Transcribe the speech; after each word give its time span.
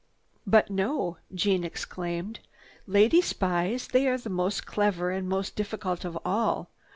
"But 0.47 0.71
no!" 0.71 1.17
Jeanne 1.31 1.63
exclaimed. 1.63 2.39
"Lady 2.87 3.21
spies, 3.21 3.89
they 3.89 4.07
are 4.07 4.17
the 4.17 4.31
most 4.31 4.65
clever 4.65 5.11
and 5.11 5.29
most 5.29 5.55
difficult 5.55 6.03
of 6.05 6.17
all. 6.25 6.71